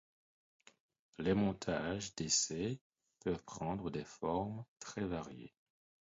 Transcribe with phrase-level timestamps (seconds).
[1.19, 2.81] Les montages d'essai
[3.19, 5.53] peuvent prendre des formes très variées.